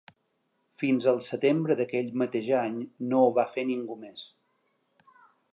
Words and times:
Fins 0.83 1.07
al 1.11 1.19
setembre 1.25 1.77
d’aquell 1.81 2.09
mateix 2.23 2.51
any 2.63 2.81
no 3.13 3.23
ho 3.27 3.31
va 3.39 3.49
fer 3.55 3.69
ningú 3.75 4.03
més. 4.07 4.29